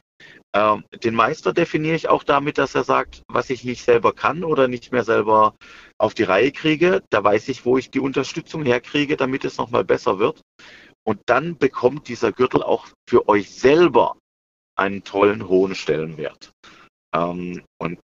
[0.53, 4.43] Ähm, den Meister definiere ich auch damit, dass er sagt, was ich nicht selber kann
[4.43, 5.55] oder nicht mehr selber
[5.97, 7.03] auf die Reihe kriege.
[7.09, 10.41] Da weiß ich, wo ich die Unterstützung herkriege, damit es nochmal besser wird.
[11.07, 14.17] Und dann bekommt dieser Gürtel auch für euch selber
[14.77, 16.51] einen tollen, hohen Stellenwert.
[17.15, 17.99] Ähm, und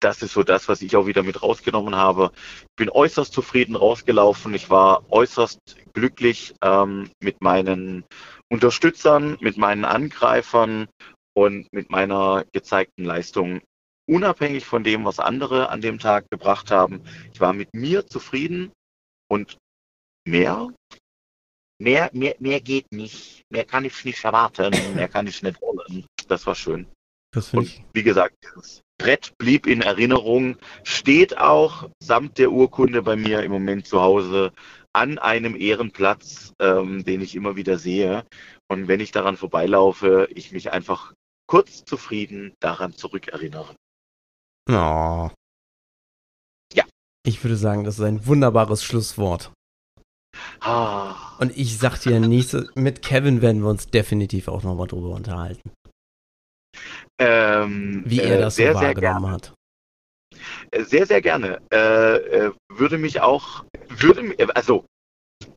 [0.00, 2.32] das ist so das, was ich auch wieder mit rausgenommen habe.
[2.62, 4.54] Ich bin äußerst zufrieden rausgelaufen.
[4.54, 5.58] Ich war äußerst
[5.92, 8.06] glücklich ähm, mit meinen
[8.50, 10.88] Unterstützern, mit meinen Angreifern
[11.36, 13.60] und mit meiner gezeigten Leistung.
[14.08, 17.02] Unabhängig von dem, was andere an dem Tag gebracht haben.
[17.34, 18.72] Ich war mit mir zufrieden
[19.28, 19.58] und
[20.26, 20.70] mehr
[21.80, 23.42] Mehr, mehr, mehr geht nicht.
[23.48, 24.70] Mehr kann ich nicht erwarten.
[24.94, 26.04] Mehr kann ich nicht wollen.
[26.28, 26.86] Das war schön.
[27.32, 27.84] Das Und ich.
[27.94, 33.50] wie gesagt, das Brett blieb in Erinnerung, steht auch samt der Urkunde bei mir im
[33.50, 34.52] Moment zu Hause
[34.92, 38.26] an einem Ehrenplatz, ähm, den ich immer wieder sehe.
[38.68, 41.14] Und wenn ich daran vorbeilaufe, ich mich einfach
[41.46, 43.74] kurz zufrieden daran zurückerinnere.
[44.68, 45.30] Oh.
[46.74, 46.84] Ja.
[47.24, 49.50] Ich würde sagen, das ist ein wunderbares Schlusswort.
[50.60, 51.36] Ah.
[51.38, 55.70] Und ich sag dir, nächste, mit Kevin werden wir uns definitiv auch nochmal drüber unterhalten.
[57.18, 59.52] Ähm, Wie er äh, das sehr, so wahrgenommen hat.
[60.70, 61.60] Äh, sehr, sehr gerne.
[61.72, 64.84] Äh, äh, würde mich auch, würde also,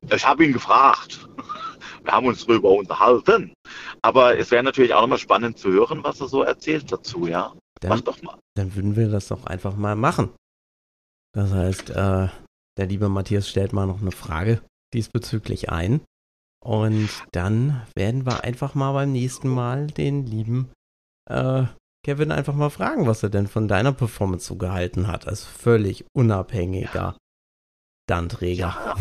[0.09, 1.27] ich habe ihn gefragt.
[2.03, 3.53] Wir haben uns darüber unterhalten.
[4.01, 7.53] Aber es wäre natürlich auch nochmal spannend zu hören, was er so erzählt dazu, ja.
[7.79, 8.38] Dann, Mach doch mal.
[8.55, 10.31] Dann würden wir das doch einfach mal machen.
[11.33, 12.27] Das heißt, äh,
[12.77, 14.62] der liebe Matthias stellt mal noch eine Frage
[14.93, 16.01] diesbezüglich ein.
[16.63, 20.71] Und dann werden wir einfach mal beim nächsten Mal den lieben
[21.29, 21.63] äh,
[22.05, 26.05] Kevin einfach mal fragen, was er denn von deiner Performance so gehalten hat, als völlig
[26.13, 27.17] unabhängiger.
[28.07, 28.75] Danträger.
[28.86, 28.95] Ja.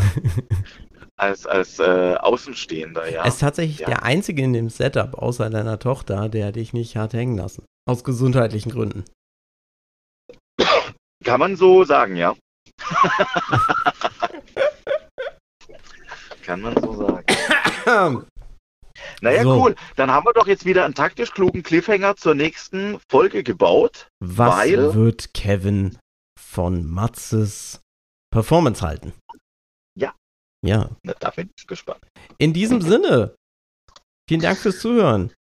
[1.17, 3.23] als als äh, Außenstehender, ja.
[3.23, 3.87] Er ist tatsächlich ja.
[3.87, 7.65] der Einzige in dem Setup, außer deiner Tochter, der dich nicht hat hängen lassen.
[7.89, 9.05] Aus gesundheitlichen Gründen.
[11.25, 12.35] Kann man so sagen, ja.
[16.45, 18.27] Kann man so sagen.
[19.21, 19.61] Naja, so.
[19.61, 19.75] cool.
[19.97, 24.09] Dann haben wir doch jetzt wieder einen taktisch klugen Cliffhanger zur nächsten Folge gebaut.
[24.21, 24.95] Was weil...
[24.95, 25.99] wird Kevin
[26.39, 27.81] von Matzes
[28.33, 29.13] Performance halten?
[29.99, 30.15] Ja.
[30.65, 30.91] Ja.
[31.03, 32.05] Na, da bin ich gespannt.
[32.39, 33.35] In diesem Sinne,
[34.29, 35.33] vielen Dank fürs Zuhören.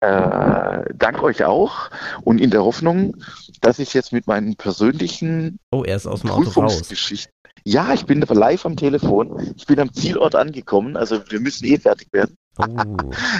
[0.00, 1.90] Äh, dank euch auch
[2.22, 3.16] und in der Hoffnung,
[3.60, 7.28] dass ich jetzt mit meinen persönlichen oh, er ist aus dem raus.
[7.64, 9.54] Ja, ich bin live am Telefon.
[9.56, 10.96] Ich bin am Zielort angekommen.
[10.96, 12.36] Also wir müssen eh fertig werden.
[12.58, 12.64] Oh.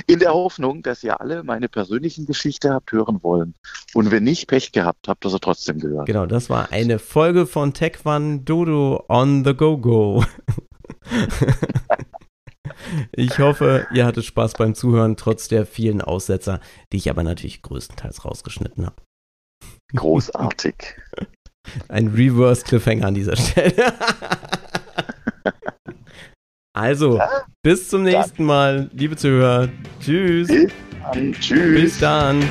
[0.07, 3.55] In der Hoffnung, dass ihr alle meine persönlichen Geschichte habt hören wollen.
[3.95, 6.07] Und wenn nicht Pech gehabt habt, ihr trotzdem gehört.
[6.07, 10.25] Genau, das war eine Folge von Tech One Dodo on the Go Go.
[13.13, 16.61] ich hoffe, ihr hattet Spaß beim Zuhören, trotz der vielen Aussetzer,
[16.93, 18.97] die ich aber natürlich größtenteils rausgeschnitten habe.
[19.95, 20.75] Großartig.
[21.89, 23.93] Ein Reverse Cliffhanger an dieser Stelle.
[26.73, 27.45] also, ja?
[27.63, 29.69] bis zum nächsten Mal, liebe Zuhörer.
[30.01, 30.49] Tschüss.
[30.49, 31.33] Bis dann.
[31.35, 31.81] Tschüss.
[31.81, 32.43] Bis dann.